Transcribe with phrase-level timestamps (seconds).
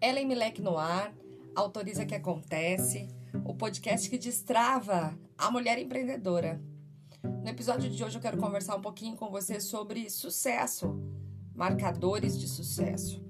[0.00, 1.12] Ellen Milek no ar,
[1.56, 3.08] autoriza que acontece,
[3.44, 6.62] o podcast que destrava a mulher empreendedora.
[7.22, 10.96] No episódio de hoje eu quero conversar um pouquinho com você sobre sucesso,
[11.52, 13.20] marcadores de sucesso.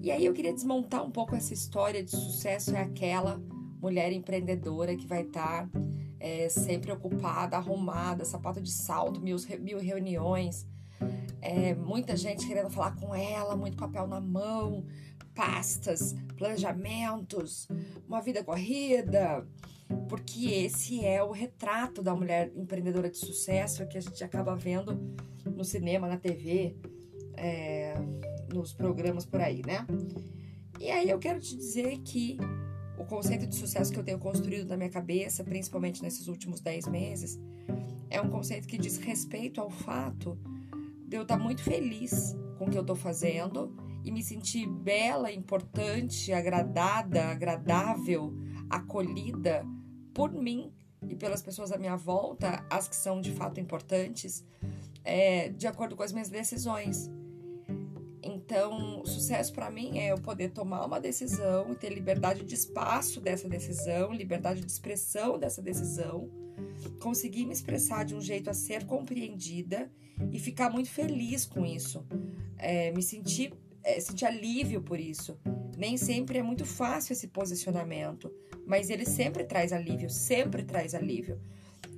[0.00, 3.42] E aí eu queria desmontar um pouco essa história de sucesso é aquela
[3.80, 5.80] mulher empreendedora que vai estar tá,
[6.20, 10.64] é, sempre ocupada, arrumada, sapato de salto, mil, mil reuniões,
[11.40, 14.84] é, muita gente querendo falar com ela, muito papel na mão,
[15.34, 17.68] pastas, planejamentos,
[18.06, 19.46] uma vida corrida,
[20.08, 24.98] porque esse é o retrato da mulher empreendedora de sucesso que a gente acaba vendo
[25.44, 26.76] no cinema, na TV,
[27.36, 27.94] é,
[28.52, 29.86] nos programas por aí, né?
[30.80, 32.36] E aí eu quero te dizer que
[32.98, 36.88] o conceito de sucesso que eu tenho construído na minha cabeça, principalmente nesses últimos 10
[36.88, 37.38] meses,
[38.10, 40.38] é um conceito que diz respeito ao fato
[41.08, 45.32] de eu estar muito feliz com o que eu estou fazendo e me sentir bela,
[45.32, 48.34] importante, agradada, agradável,
[48.68, 49.64] acolhida
[50.12, 50.70] por mim
[51.08, 54.44] e pelas pessoas à minha volta, as que são de fato importantes,
[55.02, 57.10] é, de acordo com as minhas decisões.
[58.22, 63.20] Então, sucesso para mim é eu poder tomar uma decisão e ter liberdade de espaço
[63.20, 66.28] dessa decisão, liberdade de expressão dessa decisão,
[67.00, 69.90] conseguir me expressar de um jeito a ser compreendida
[70.32, 72.04] e ficar muito feliz com isso,
[72.56, 75.38] é, me sentir é, sentir alívio por isso.
[75.76, 78.30] Nem sempre é muito fácil esse posicionamento,
[78.66, 81.40] mas ele sempre traz alívio, sempre traz alívio.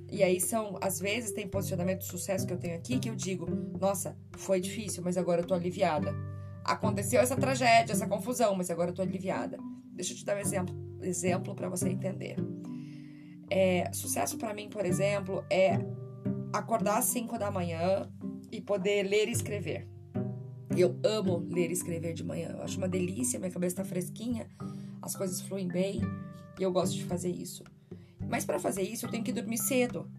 [0.09, 3.15] E aí são, às vezes, tem posicionamento de sucesso que eu tenho aqui que eu
[3.15, 3.47] digo,
[3.79, 6.13] nossa, foi difícil, mas agora eu tô aliviada.
[6.63, 9.57] Aconteceu essa tragédia, essa confusão, mas agora eu tô aliviada.
[9.93, 12.35] Deixa eu te dar um exemplo, exemplo para você entender.
[13.53, 15.77] É, sucesso para mim, por exemplo, é
[16.53, 18.09] acordar às 5 da manhã
[18.49, 19.89] e poder ler e escrever.
[20.77, 22.55] Eu amo ler e escrever de manhã.
[22.55, 24.47] Eu acho uma delícia, minha cabeça está fresquinha,
[25.01, 25.99] as coisas fluem bem
[26.57, 27.65] e eu gosto de fazer isso.
[28.29, 30.09] Mas para fazer isso, eu tenho que dormir cedo.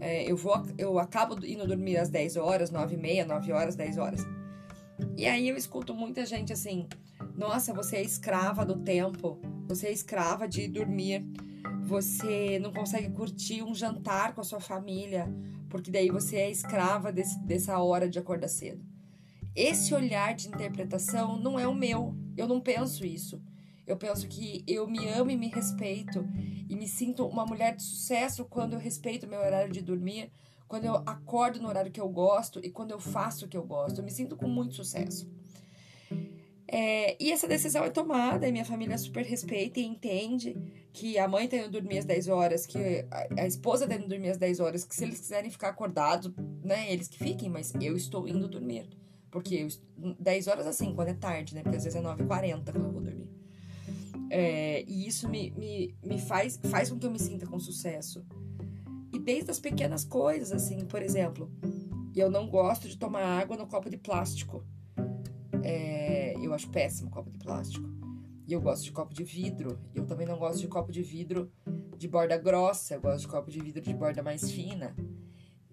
[0.00, 3.74] É, eu, vou, eu acabo indo dormir às 10 horas, 9 e meia, 9 horas,
[3.74, 4.24] 10 horas.
[5.16, 6.86] E aí eu escuto muita gente assim:
[7.36, 11.26] nossa, você é escrava do tempo, você é escrava de dormir,
[11.88, 15.26] você não consegue curtir um jantar com a sua família,
[15.70, 18.84] porque daí você é escrava desse, dessa hora de acordar cedo.
[19.56, 22.14] Esse olhar de interpretação não é o meu.
[22.36, 23.42] Eu não penso isso.
[23.86, 26.28] Eu penso que eu me amo e me respeito
[26.68, 30.30] e me sinto uma mulher de sucesso quando eu respeito meu horário de dormir,
[30.68, 33.64] quando eu acordo no horário que eu gosto e quando eu faço o que eu
[33.64, 33.98] gosto.
[33.98, 35.26] Eu me sinto com muito sucesso.
[36.70, 40.54] É, e essa decisão é tomada e minha família super respeita e entende
[40.92, 44.06] que a mãe tem que dormir às 10 horas, que a, a esposa tem que
[44.06, 46.30] dormir às 10 horas, que se eles quiserem ficar acordados,
[46.62, 48.86] né, eles que fiquem, mas eu estou indo dormir.
[49.30, 51.62] Porque eu, 10 horas assim, quando é tarde, né?
[51.62, 53.30] Porque às vezes é 9h40 quando eu vou dormir.
[54.30, 58.24] É, e isso me, me, me faz, faz com que eu me sinta com sucesso.
[59.12, 61.50] E desde as pequenas coisas, assim, por exemplo,
[62.14, 64.64] eu não gosto de tomar água no copo de plástico.
[65.62, 67.88] É, eu acho péssimo copo de plástico.
[68.46, 69.78] E eu gosto de copo de vidro.
[69.94, 71.50] Eu também não gosto de copo de vidro
[71.96, 72.94] de borda grossa.
[72.94, 74.96] Eu gosto de copo de vidro de borda mais fina.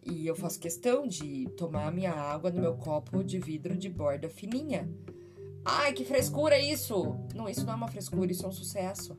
[0.04, 4.30] E eu faço questão de tomar minha água no meu copo de vidro de borda
[4.30, 4.90] fininha.
[5.64, 7.16] Ai, que frescura isso!
[7.34, 9.18] Não, isso não é uma frescura, isso é um sucesso.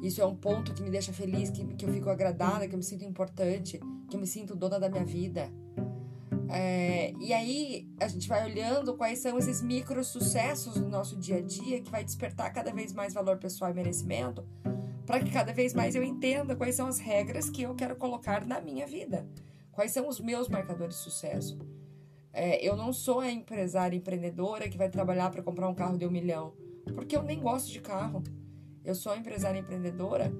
[0.00, 2.78] Isso é um ponto que me deixa feliz, que, que eu fico agradada, que eu
[2.78, 5.52] me sinto importante, que eu me sinto dona da minha vida.
[6.52, 11.36] É, e aí a gente vai olhando quais são esses micro sucessos no nosso dia
[11.36, 14.44] a dia que vai despertar cada vez mais valor pessoal e merecimento,
[15.06, 18.44] para que cada vez mais eu entenda quais são as regras que eu quero colocar
[18.44, 19.28] na minha vida.
[19.70, 21.58] Quais são os meus marcadores de sucesso?
[22.32, 26.06] É, eu não sou a empresária empreendedora que vai trabalhar para comprar um carro de
[26.06, 26.52] um milhão,
[26.94, 28.22] porque eu nem gosto de carro.
[28.84, 30.32] Eu sou a empresária empreendedora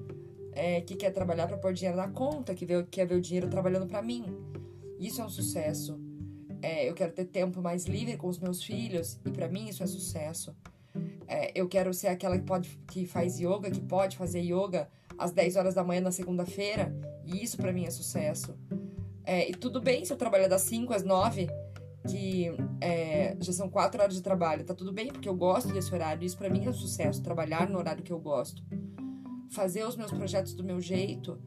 [0.51, 3.87] é, que quer trabalhar para pôr dinheiro na conta, que quer ver o dinheiro trabalhando
[3.87, 4.25] para mim.
[5.01, 5.99] Isso é um sucesso.
[6.61, 9.81] É, eu quero ter tempo mais livre com os meus filhos e para mim isso
[9.81, 10.55] é sucesso.
[11.27, 14.87] É, eu quero ser aquela que pode que faz yoga, que pode fazer yoga
[15.17, 18.55] às 10 horas da manhã na segunda-feira e isso para mim é sucesso.
[19.25, 21.47] É, e tudo bem se eu trabalhar das 5 às 9,
[22.07, 24.63] que é, já são 4 horas de trabalho.
[24.63, 26.23] Tá tudo bem, porque eu gosto desse horário.
[26.23, 28.63] Isso para mim é um sucesso, trabalhar no horário que eu gosto.
[29.49, 31.39] Fazer os meus projetos do meu jeito,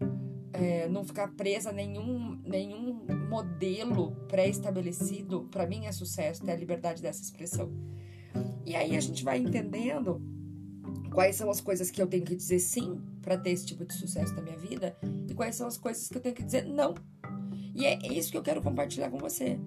[0.53, 6.57] é, não ficar presa a nenhum, nenhum modelo pré-estabelecido, para mim é sucesso, ter a
[6.57, 7.73] liberdade dessa expressão.
[8.65, 10.21] E aí a gente vai entendendo
[11.13, 13.95] quais são as coisas que eu tenho que dizer sim para ter esse tipo de
[13.95, 14.97] sucesso na minha vida
[15.29, 16.95] e quais são as coisas que eu tenho que dizer não
[17.75, 19.59] e é isso que eu quero compartilhar com você.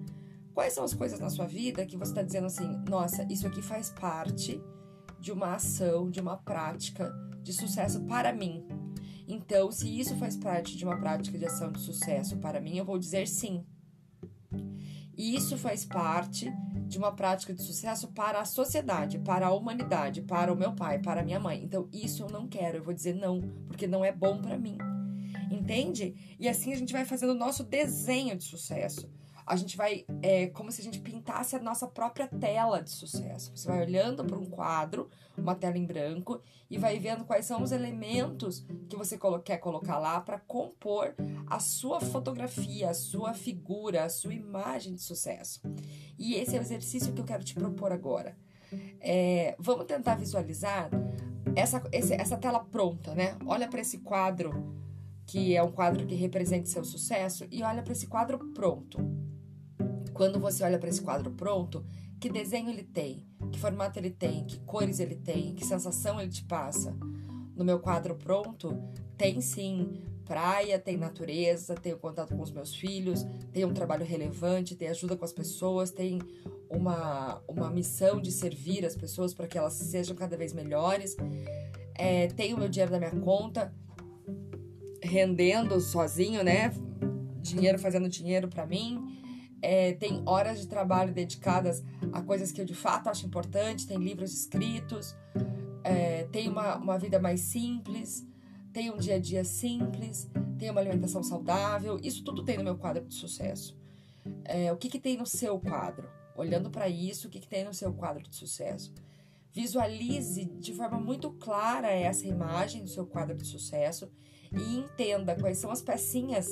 [0.54, 3.60] Quais são as coisas na sua vida que você está dizendo assim, nossa, isso aqui
[3.60, 4.60] faz parte
[5.20, 7.12] de uma ação, de uma prática
[7.42, 8.66] de sucesso para mim.
[9.28, 12.84] Então, se isso faz parte de uma prática de ação de sucesso para mim, eu
[12.84, 13.62] vou dizer sim.
[15.14, 16.50] E isso faz parte
[16.86, 20.98] de uma prática de sucesso para a sociedade, para a humanidade, para o meu pai,
[20.98, 21.62] para a minha mãe.
[21.62, 24.78] Então, isso eu não quero, eu vou dizer não, porque não é bom para mim.
[25.50, 26.14] Entende?
[26.38, 29.10] E assim a gente vai fazendo o nosso desenho de sucesso
[29.48, 33.50] a gente vai, é como se a gente pintasse a nossa própria tela de sucesso.
[33.56, 36.40] Você vai olhando para um quadro, uma tela em branco,
[36.70, 41.14] e vai vendo quais são os elementos que você quer colocar lá para compor
[41.46, 45.60] a sua fotografia, a sua figura, a sua imagem de sucesso.
[46.18, 48.36] E esse é o exercício que eu quero te propor agora.
[49.00, 50.90] É, vamos tentar visualizar
[51.56, 53.36] essa, esse, essa tela pronta, né?
[53.46, 54.76] Olha para esse quadro
[55.28, 58.98] que é um quadro que representa seu sucesso e olha para esse quadro pronto.
[60.18, 61.86] Quando você olha para esse quadro pronto,
[62.18, 66.28] que desenho ele tem, que formato ele tem, que cores ele tem, que sensação ele
[66.28, 66.92] te passa.
[67.54, 68.76] No meu quadro pronto,
[69.16, 74.04] tem sim praia, tem natureza, tem o contato com os meus filhos, tem um trabalho
[74.04, 76.18] relevante, tem ajuda com as pessoas, tem
[76.68, 81.16] uma, uma missão de servir as pessoas para que elas sejam cada vez melhores.
[81.94, 83.72] É, tem o meu dinheiro na minha conta,
[85.00, 86.74] rendendo sozinho, né?
[87.40, 89.07] Dinheiro fazendo dinheiro para mim
[89.60, 91.82] é, tem horas de trabalho dedicadas
[92.12, 95.16] a coisas que eu de fato acho importante, tem livros escritos,
[95.82, 98.26] é, tem uma, uma vida mais simples,
[98.72, 102.76] tem um dia a dia simples, tem uma alimentação saudável, isso tudo tem no meu
[102.76, 103.76] quadro de sucesso.
[104.44, 106.08] É, o que, que tem no seu quadro?
[106.36, 108.94] Olhando para isso, o que, que tem no seu quadro de sucesso?
[109.52, 114.10] Visualize de forma muito clara essa imagem do seu quadro de sucesso
[114.52, 116.48] e entenda quais são as pecinhas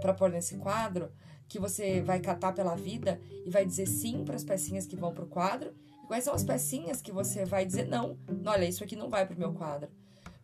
[0.00, 1.10] para pôr nesse quadro
[1.52, 5.12] que você vai catar pela vida e vai dizer sim para as pecinhas que vão
[5.12, 5.74] para o quadro?
[6.02, 8.16] E quais são as pecinhas que você vai dizer não?
[8.46, 9.90] Olha, isso aqui não vai para o meu quadro.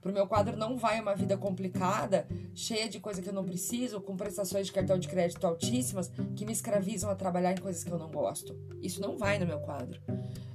[0.02, 3.42] Para o meu quadro não vai uma vida complicada, cheia de coisa que eu não
[3.42, 7.82] preciso, com prestações de cartão de crédito altíssimas, que me escravizam a trabalhar em coisas
[7.82, 8.54] que eu não gosto.
[8.82, 10.00] Isso não vai no meu quadro.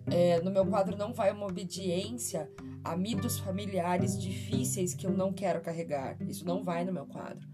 [0.05, 2.49] É, no meu quadro não vai uma obediência
[2.83, 6.15] a mitos familiares difíceis que eu não quero carregar.
[6.21, 7.47] Isso não vai no meu quadro.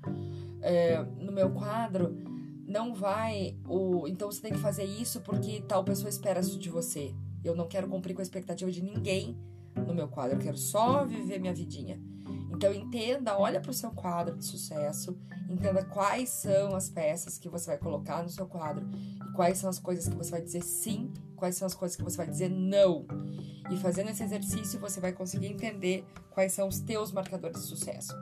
[0.62, 2.39] É, no meu quadro
[2.70, 6.70] não vai o então você tem que fazer isso porque tal pessoa espera isso de
[6.70, 7.14] você.
[7.44, 9.36] Eu não quero cumprir com a expectativa de ninguém
[9.76, 12.00] no meu quadro, eu quero só viver minha vidinha.
[12.52, 15.18] Então entenda, olha para o seu quadro de sucesso,
[15.50, 18.86] entenda quais são as peças que você vai colocar no seu quadro
[19.28, 22.04] e quais são as coisas que você vai dizer sim, quais são as coisas que
[22.04, 23.08] você vai dizer não.
[23.72, 28.14] E fazendo esse exercício você vai conseguir entender quais são os teus marcadores de sucesso.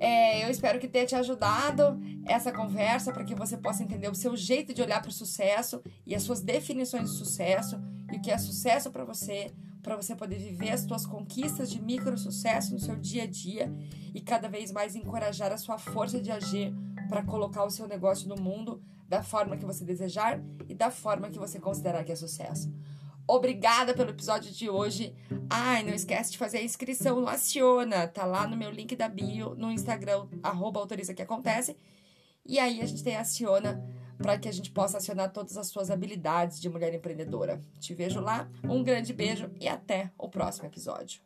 [0.00, 4.14] É, eu espero que tenha te ajudado essa conversa para que você possa entender o
[4.14, 7.80] seu jeito de olhar para o sucesso e as suas definições de sucesso
[8.12, 11.80] e o que é sucesso para você, para você poder viver as suas conquistas de
[11.80, 13.72] micro sucesso no seu dia a dia
[14.14, 16.74] e cada vez mais encorajar a sua força de agir
[17.08, 21.28] para colocar o seu negócio no mundo da forma que você desejar e da forma
[21.28, 22.72] que você considerar que é sucesso.
[23.26, 25.14] Obrigada pelo episódio de hoje.
[25.48, 28.06] Ai, não esquece de fazer a inscrição no Aciona.
[28.06, 31.76] Tá lá no meu link da bio, no Instagram, arroba autoriza que acontece.
[32.46, 33.82] E aí a gente tem a Aciona
[34.18, 37.62] para que a gente possa acionar todas as suas habilidades de mulher empreendedora.
[37.78, 38.48] Te vejo lá.
[38.64, 41.20] Um grande beijo e até o próximo episódio.